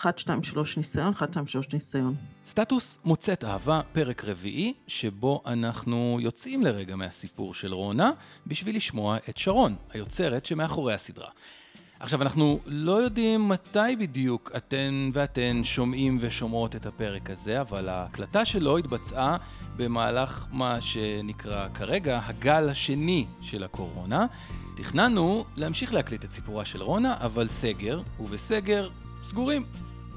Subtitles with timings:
[0.00, 2.14] אחת, שתיים, שלוש ניסיון, אחת, שתיים, שלוש ניסיון.
[2.46, 8.10] סטטוס מוצאת אהבה, פרק רביעי, שבו אנחנו יוצאים לרגע מהסיפור של רונה,
[8.46, 11.28] בשביל לשמוע את שרון, היוצרת שמאחורי הסדרה.
[12.00, 18.44] עכשיו, אנחנו לא יודעים מתי בדיוק אתן ואתן שומעים ושומעות את הפרק הזה, אבל ההקלטה
[18.44, 19.36] שלו התבצעה
[19.76, 24.26] במהלך מה שנקרא כרגע הגל השני של הקורונה.
[24.76, 28.88] תכננו להמשיך להקליט את סיפורה של רונה, אבל סגר, ובסגר
[29.22, 29.64] סגורים.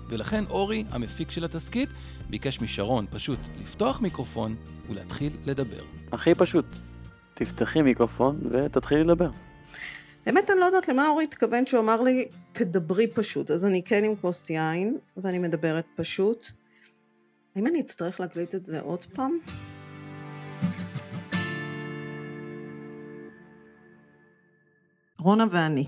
[0.08, 1.90] ולכן אורי, המפיק של התסכית,
[2.30, 4.56] ביקש משרון פשוט לפתוח מיקרופון
[4.90, 5.84] ולהתחיל לדבר.
[6.12, 6.66] הכי פשוט,
[7.34, 9.30] תפתחי מיקרופון ותתחילי לדבר.
[10.26, 13.52] באמת אני לא יודעת למה אורי התכוון שהוא אמר לי, תדברי פשוט.
[13.52, 16.46] אז אני כן עם כוס יין, ואני מדברת פשוט.
[17.56, 19.38] האם אני אצטרך להקליט את זה עוד פעם?
[25.20, 25.88] רונה ואני.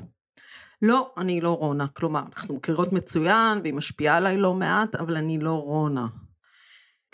[0.81, 1.87] לא, אני לא רונה.
[1.87, 6.07] כלומר, אנחנו מכירות מצוין, והיא משפיעה עליי לא מעט, אבל אני לא רונה.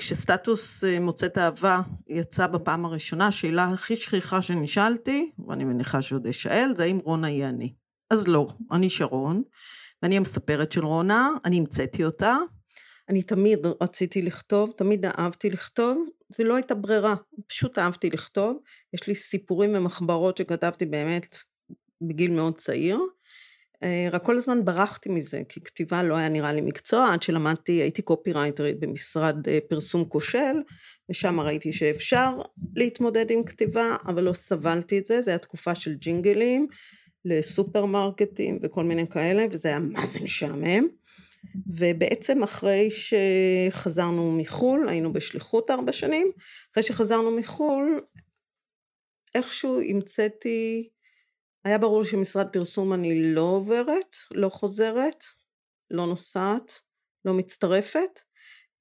[0.02, 6.74] כשסטטוס אה, מוצאת אהבה יצא בפעם הראשונה, השאלה הכי שכיחה שנשאלתי, ואני מניחה שעוד אשאל,
[6.78, 7.74] זה האם רונה היא אני.
[8.10, 9.44] אז לא, אני שרון,
[10.04, 12.38] ואני המספרת של רונה, אני המצאתי אותה.
[13.10, 16.06] אני תמיד רציתי לכתוב, תמיד אהבתי לכתוב,
[16.36, 17.16] זה לא הייתה ברירה,
[17.48, 18.58] פשוט אהבתי לכתוב.
[18.94, 21.38] יש לי סיפורים ומחברות שכתבתי באמת
[22.02, 23.00] בגיל מאוד צעיר.
[23.84, 27.72] אה, רק כל הזמן ברחתי מזה, כי כתיבה לא היה נראה לי מקצוע, עד שלמדתי,
[27.72, 30.56] הייתי קופירייטרית במשרד אה, פרסום כושל,
[31.10, 32.40] ושם ראיתי שאפשר
[32.76, 36.68] להתמודד עם כתיבה, אבל לא סבלתי את זה, זה היה תקופה של ג'ינגלים,
[37.26, 40.88] לסופרמרקטים וכל מיני כאלה, וזה היה מה זה משעמם.
[41.68, 46.28] ובעצם אחרי שחזרנו מחו"ל, היינו בשליחות ארבע שנים,
[46.72, 48.02] אחרי שחזרנו מחו"ל,
[49.36, 50.90] איכשהו המצאתי
[51.66, 55.24] היה ברור שמשרד פרסום אני לא עוברת, לא חוזרת,
[55.92, 56.80] לא נוסעת,
[57.26, 58.20] לא מצטרפת,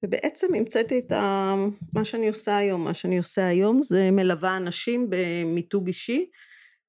[0.05, 1.53] ובעצם המצאתי את ה...
[1.93, 2.83] מה שאני עושה היום.
[2.83, 6.29] מה שאני עושה היום זה מלווה אנשים במיתוג אישי,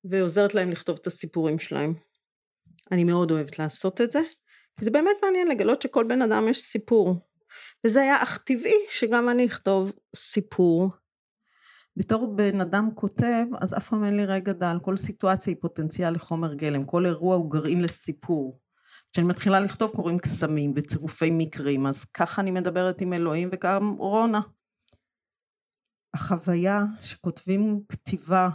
[0.05, 1.95] ועוזרת להם לכתוב את הסיפורים שלהם.
[2.93, 4.21] אני מאוד אוהבת לעשות את זה,
[4.79, 7.15] כי זה באמת מעניין לגלות שכל בן אדם יש סיפור.
[7.87, 10.89] וזה היה אך טבעי שגם אני אכתוב סיפור.
[11.97, 16.15] בתור בן אדם כותב, אז אף פעם אין לי רגע דל, כל סיטואציה היא פוטנציאל
[16.15, 18.61] לחומר גלם, כל אירוע הוא גרעין לסיפור.
[19.13, 24.41] כשאני מתחילה לכתוב קוראים קסמים וצירופי מקרים, אז ככה אני מדברת עם אלוהים וגם רונה.
[26.15, 28.49] החוויה שכותבים כתיבה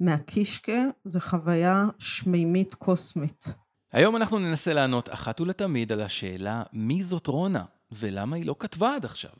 [0.00, 3.54] מהקישקה זה חוויה שמימית קוסמית.
[3.92, 8.94] היום אנחנו ננסה לענות אחת ולתמיד על השאלה מי זאת רונה ולמה היא לא כתבה
[8.94, 9.32] עד עכשיו.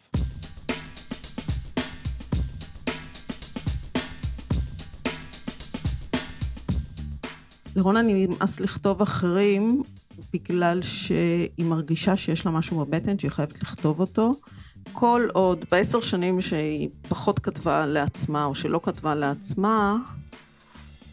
[7.76, 9.82] לרונה נמאס לכתוב אחרים
[10.32, 14.34] בגלל שהיא מרגישה שיש לה משהו בבטן שהיא חייבת לכתוב אותו.
[14.92, 19.96] כל עוד בעשר שנים שהיא פחות כתבה לעצמה או שלא כתבה לעצמה,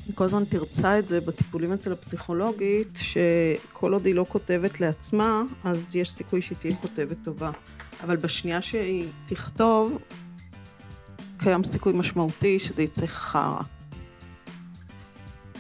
[0.08, 5.44] היא כל הזמן תרצה את זה בטיפולים אצל הפסיכולוגית, שכל עוד היא לא כותבת לעצמה,
[5.64, 7.52] אז יש סיכוי שהיא תהיה כותבת טובה.
[8.04, 9.98] אבל בשנייה שהיא תכתוב,
[11.38, 13.62] קיים סיכוי משמעותי שזה יצא חרא.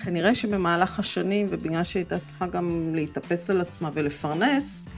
[0.03, 4.89] כנראה שבמהלך השנים, ובגלל שהיא הייתה צריכה גם להתאפס על עצמה ולפרנס,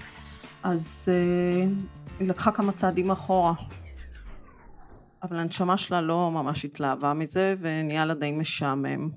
[0.64, 1.86] אז uh,
[2.20, 3.54] היא לקחה כמה צעדים אחורה.
[5.24, 9.10] אבל הנשמה שלה לא ממש התלהבה מזה, ונהיה לה די משעמם.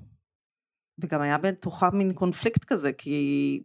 [0.99, 3.63] וגם היה בתוכה מין קונפליקט כזה, כי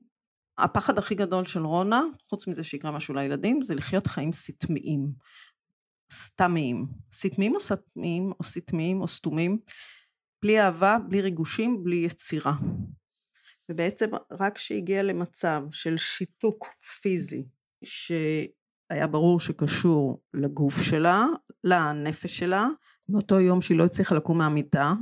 [0.58, 5.12] הפחד הכי גדול של רונה, חוץ מזה שיקרה משהו לילדים, זה לחיות חיים סתמיים.
[6.12, 6.86] סתמיים.
[7.14, 9.58] סתמיים או סתמיים, או סתמיים, או סתומים.
[10.42, 12.52] בלי אהבה, בלי ריגושים, בלי יצירה.
[13.70, 16.66] ובעצם רק כשהגיע למצב של שיתוק
[17.00, 17.44] פיזי,
[17.84, 21.26] שהיה ברור שקשור לגוף שלה,
[21.64, 22.68] לנפש שלה,
[23.08, 24.94] מאותו יום שהיא לא הצליחה לקום מהמיטה,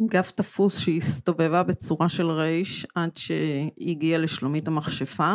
[0.00, 5.34] עם גב תפוס שהיא הסתובבה בצורה של רייש עד שהיא הגיעה לשלומית המכשפה,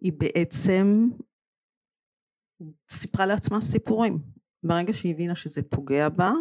[0.00, 1.08] היא בעצם
[2.90, 4.18] סיפרה לעצמה סיפורים.
[4.62, 6.32] ברגע שהיא הבינה שזה פוגע בה,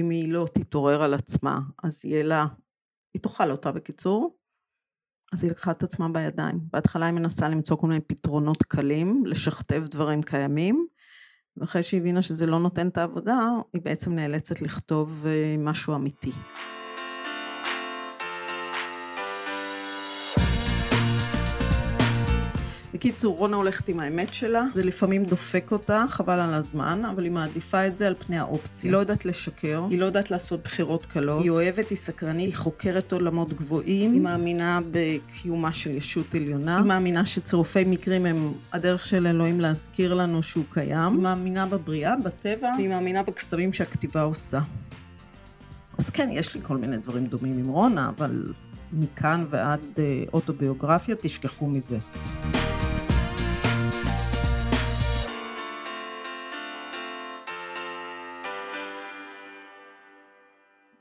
[0.00, 2.46] אם היא לא תתעורר על עצמה, אז יהיה לה,
[3.14, 4.38] היא תאכל אותה בקיצור,
[5.32, 6.60] אז היא לקחה את עצמה בידיים.
[6.72, 10.86] בהתחלה היא מנסה למצוא כל מיני פתרונות קלים, לשכתב דברים קיימים,
[11.56, 16.32] ואחרי שהיא הבינה שזה לא נותן את העבודה, היא בעצם נאלצת לכתוב אה, משהו אמיתי.
[22.98, 27.32] בקיצור, רונה הולכת עם האמת שלה, זה לפעמים דופק אותה, חבל על הזמן, אבל היא
[27.32, 28.88] מעדיפה את זה על פני האופציה.
[28.88, 32.56] היא לא יודעת לשקר, היא לא יודעת לעשות בחירות קלות, היא אוהבת, היא סקרנית, היא
[32.56, 39.06] חוקרת עולמות גבוהים, היא מאמינה בקיומה של ישות עליונה, היא מאמינה שצירופי מקרים הם הדרך
[39.06, 44.60] של אלוהים להזכיר לנו שהוא קיים, היא מאמינה בבריאה, בטבע, והיא מאמינה בקסמים שהכתיבה עושה.
[45.98, 48.52] אז כן, יש לי כל מיני דברים דומים עם רונה, אבל
[48.92, 51.98] מכאן ועד אה, אוטוביוגרפיה, תשכחו מזה.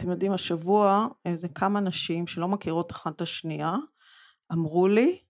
[0.07, 3.75] אתם יודעים, השבוע איזה כמה נשים שלא מכירות אחת את השנייה,
[4.53, 5.21] אמרו לי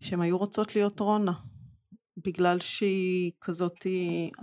[0.00, 1.32] שהן היו רוצות להיות רונה.
[2.16, 3.86] בגלל שהיא כזאת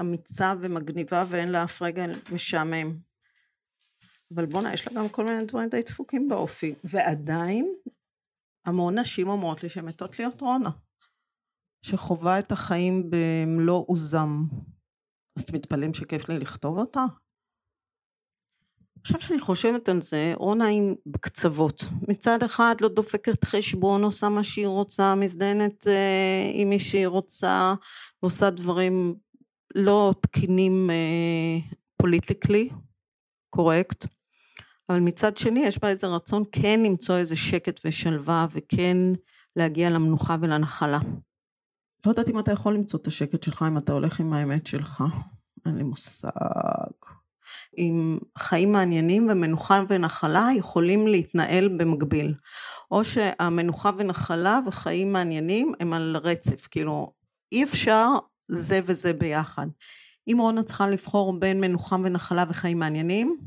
[0.01, 2.97] אמיצה ומגניבה ואין לה אף רגע משעמם.
[4.35, 6.75] אבל בואנה, יש לה גם כל מיני דברים די דפוקים באופי.
[6.83, 7.73] ועדיין,
[8.65, 10.69] המון נשים אומרות לי שהן מתות להיות רונה.
[11.85, 14.43] שחווה את החיים במלוא עוזם.
[15.37, 17.05] אז אתם מתפלאים שכיף לי לכתוב אותה?
[19.01, 21.83] עכשיו שאני חושבת על זה, רונה היא בקצוות.
[22.07, 27.73] מצד אחד לא דופקת חשבון, עושה מה שהיא רוצה, מזדיינת אה, עם מי שהיא רוצה,
[28.23, 29.15] ועושה דברים
[29.75, 30.89] לא תקינים
[31.97, 32.77] פוליטיקלי, אה,
[33.49, 34.05] קורקט.
[34.89, 38.97] אבל מצד שני יש בה איזה רצון כן למצוא איזה שקט ושלווה וכן
[39.55, 40.99] להגיע למנוחה ולנחלה.
[42.05, 45.03] לא יודעת אם אתה יכול למצוא את השקט שלך אם אתה הולך עם האמת שלך.
[45.65, 46.90] אין לי מושג.
[47.77, 52.33] עם חיים מעניינים ומנוחה ונחלה יכולים להתנהל במקביל.
[52.91, 57.13] או שהמנוחה ונחלה וחיים מעניינים הם על רצף, כאילו
[57.51, 58.07] אי אפשר
[58.47, 59.67] זה וזה ביחד.
[60.27, 63.37] אם רונה צריכה לבחור בין מנוחה ונחלה וחיים מעניינים,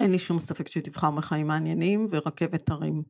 [0.00, 3.02] אין לי שום ספק שהיא תבחר בחיים מעניינים ורכבת הרים.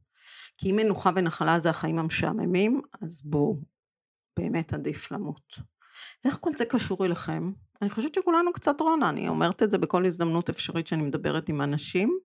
[0.58, 3.60] כי אם מנוחה ונחלה זה החיים המשעממים, אז בואו,
[4.38, 5.73] באמת עדיף למות.
[6.24, 7.52] ואיך כל זה קשור אליכם?
[7.82, 11.60] אני חושבת שכולנו קצת רונה, אני אומרת את זה בכל הזדמנות אפשרית שאני מדברת עם
[11.60, 12.18] אנשים.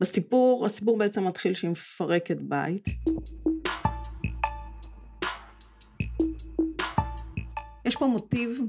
[0.00, 2.88] בסיפור, הסיפור בעצם מתחיל שהיא מפרקת בית.
[7.84, 8.60] יש פה מוטיב,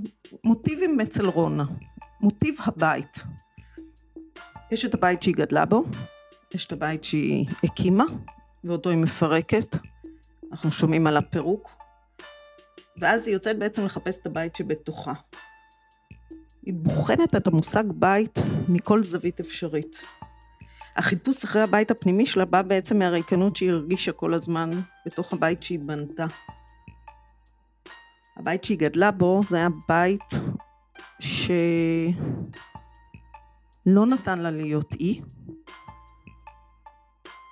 [0.44, 1.64] מוטיבים אצל רונה,
[2.22, 3.24] מוטיב הבית.
[4.72, 5.84] יש את הבית שהיא גדלה בו,
[6.54, 8.06] יש את הבית שהיא הקימה,
[8.64, 9.78] ואותו היא מפרקת.
[10.52, 11.83] אנחנו שומעים על הפירוק.
[12.98, 15.14] ואז היא יוצאת בעצם לחפש את הבית שבתוכה.
[16.66, 19.98] היא בוחנת את המושג בית מכל זווית אפשרית.
[20.96, 24.70] החיפוש אחרי הבית הפנימי שלה בא בעצם מהריקנות שהיא הרגישה כל הזמן
[25.06, 26.26] בתוך הבית שהיא בנתה.
[28.38, 30.24] הבית שהיא גדלה בו זה היה בית
[31.20, 32.16] שלא
[34.06, 35.22] נתן לה להיות אי.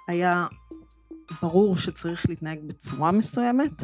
[0.08, 0.48] היה
[1.42, 3.84] ברור שצריך להתנהג בצורה מסוימת,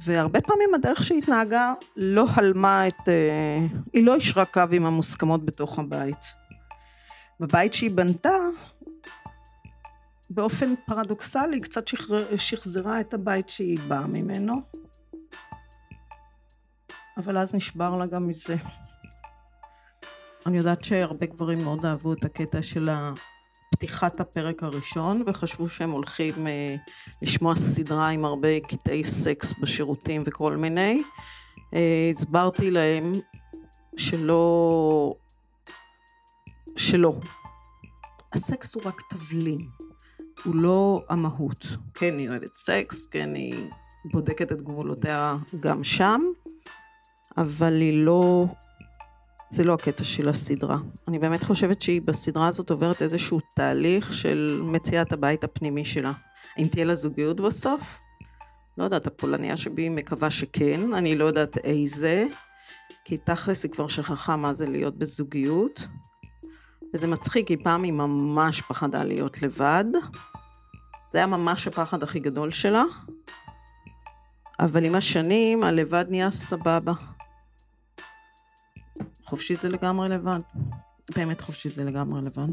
[0.00, 3.08] והרבה פעמים הדרך שהיא התנהגה לא הלמה את...
[3.08, 3.58] אה,
[3.92, 6.24] היא לא ישרה קו עם המוסכמות בתוך הבית.
[7.40, 8.36] בבית שהיא בנתה,
[10.30, 14.54] באופן פרדוקסלי קצת שחרר, שחזרה את הבית שהיא באה ממנו,
[17.16, 18.56] אבל אז נשבר לה גם מזה.
[20.46, 22.88] אני יודעת שהרבה גברים מאוד אהבו את הקטע של
[23.74, 26.76] פתיחת הפרק הראשון וחשבו שהם הולכים אה,
[27.22, 31.02] לשמוע סדרה עם הרבה קטעי סקס בשירותים וכל מיני.
[31.74, 33.12] אה, הסברתי להם
[33.96, 35.14] שלא...
[36.76, 37.14] שלא.
[38.32, 39.58] הסקס הוא רק תבלין,
[40.44, 41.66] הוא לא המהות.
[41.94, 43.70] כן, היא אוהבת סקס, כן, היא
[44.12, 46.20] בודקת את גבולותיה גם שם,
[47.36, 48.46] אבל היא לא
[49.54, 50.76] זה לא הקטע של הסדרה.
[51.08, 56.12] אני באמת חושבת שהיא בסדרה הזאת עוברת איזשהו תהליך של מציאת הבית הפנימי שלה.
[56.58, 57.98] אם תהיה לה זוגיות בסוף?
[58.78, 62.26] לא יודעת, הפולניה שבי מקווה שכן, אני לא יודעת איזה,
[63.04, 65.86] כי תכלס היא כבר שכחה מה זה להיות בזוגיות.
[66.94, 69.84] וזה מצחיק, כי פעם היא ממש פחדה להיות לבד.
[71.12, 72.84] זה היה ממש הפחד הכי גדול שלה.
[74.60, 76.92] אבל עם השנים הלבד נהיה סבבה.
[79.34, 80.40] חופשי זה לגמרי לבד.
[81.16, 82.48] באמת חופשי זה לגמרי לבד.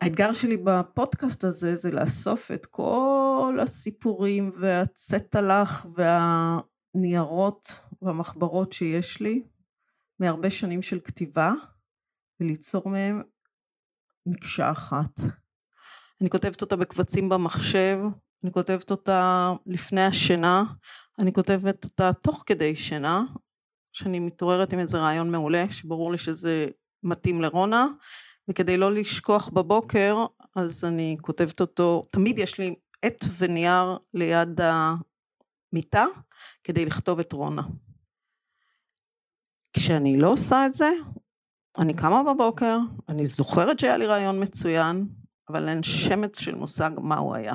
[0.00, 5.86] האתגר שלי בפודקאסט הזה זה לאסוף את כל הסיפורים והצטלח
[6.94, 9.42] והניירות והמחברות שיש לי
[10.20, 11.52] מהרבה שנים של כתיבה
[12.40, 13.22] וליצור מהם
[14.26, 15.20] מקשה אחת.
[16.20, 17.98] אני כותבת אותה בקבצים במחשב,
[18.44, 20.64] אני כותבת אותה לפני השינה,
[21.18, 23.22] אני כותבת אותה תוך כדי שינה,
[23.92, 26.66] שאני מתעוררת עם איזה רעיון מעולה, שברור לי שזה
[27.02, 27.86] מתאים לרונה,
[28.50, 30.24] וכדי לא לשכוח בבוקר,
[30.56, 36.04] אז אני כותבת אותו, תמיד יש לי עט ונייר ליד המיטה,
[36.64, 37.62] כדי לכתוב את רונה.
[39.72, 40.90] כשאני לא עושה את זה,
[41.78, 42.78] אני קמה בבוקר,
[43.08, 45.08] אני זוכרת שהיה לי רעיון מצוין,
[45.48, 47.54] אבל אין שמץ של מושג מה הוא היה.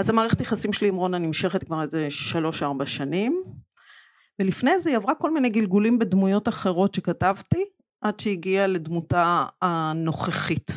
[0.00, 3.44] אז המערכת יחסים שלי עם רונה נמשכת כבר איזה שלוש-ארבע שנים,
[4.38, 7.64] ולפני זה היא עברה כל מיני גלגולים בדמויות אחרות שכתבתי,
[8.00, 10.70] עד שהגיעה לדמותה הנוכחית.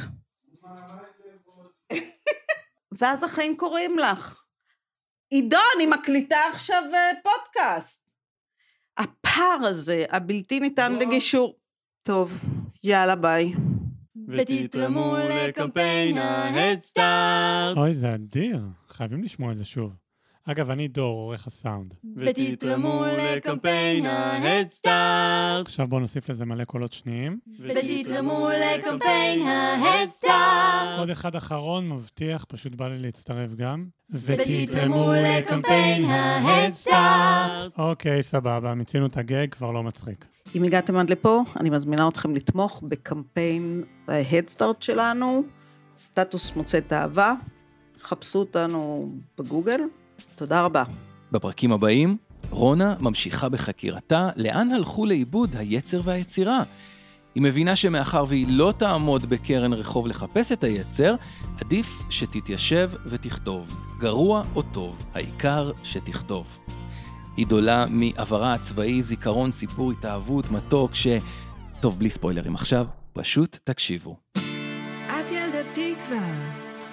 [3.00, 4.42] ואז החיים קוראים לך.
[5.30, 8.10] עידו, אני מקליטה עכשיו אה, פודקאסט.
[8.98, 11.60] הפער הזה, הבלתי ניתן לגישור.
[12.02, 12.32] טוב,
[12.84, 13.54] יאללה ביי.
[14.28, 17.78] ותתרמו לקמפיין ההדסטארט.
[17.78, 18.60] אוי, זה אדיר.
[18.90, 20.03] חייבים לשמוע את זה שוב.
[20.46, 21.94] אגב, אני דור, עורך הסאונד.
[22.18, 25.66] ותתרמו לקמפיין ההדסטארט.
[25.66, 27.40] עכשיו בואו נוסיף לזה מלא קולות שניים.
[27.60, 31.00] ותתרמו לקמפיין ההדסטארט.
[31.00, 33.86] עוד אחד אחרון, מבטיח, פשוט בא לי להצטרף גם.
[34.10, 37.72] ותתרמו לקמפיין ההדסטארט.
[37.78, 40.26] אוקיי, סבבה, מיצינו את הגג, כבר לא מצחיק.
[40.56, 45.44] אם הגעתם עד לפה, אני מזמינה אתכם לתמוך בקמפיין ההדסטארט שלנו,
[45.98, 47.34] סטטוס מוצאת אהבה.
[48.02, 49.80] חפשו אותנו בגוגל.
[50.36, 50.84] תודה רבה.
[51.32, 52.18] בפרקים הבאים,
[52.50, 56.64] רונה ממשיכה בחקירתה לאן הלכו לאיבוד היצר והיצירה.
[57.36, 61.16] היא מבינה שמאחר והיא לא תעמוד בקרן רחוב לחפש את היצר,
[61.62, 63.78] עדיף שתתיישב ותכתוב.
[64.00, 66.60] גרוע או טוב, העיקר שתכתוב.
[67.38, 71.08] היא דולה מעברה הצבאי, זיכרון, סיפור, התאהבות, מתוק, ש...
[71.80, 74.18] טוב, בלי ספוילרים עכשיו, פשוט תקשיבו.
[74.36, 76.18] את ילדתי כבר,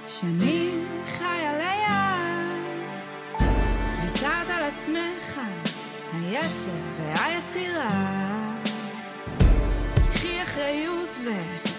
[0.06, 0.60] שנים
[10.61, 11.70] אחריות ותתחילי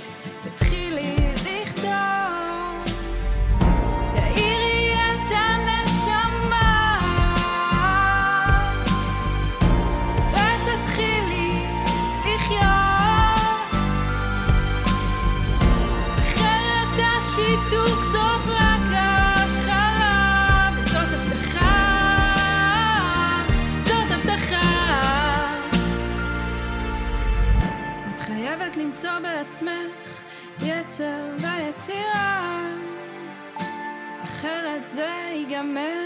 [35.64, 36.01] man.